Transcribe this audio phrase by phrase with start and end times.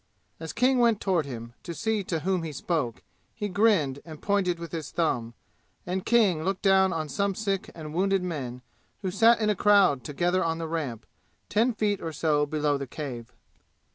[0.39, 3.03] As King went toward him to see to whom he spoke
[3.35, 5.35] he grinned and pointed with his thumb,
[5.85, 8.63] and King looked down on some sick and wounded men
[9.03, 11.05] who sat in a crowd together on the ramp,
[11.49, 13.31] ten feet or so below the cave.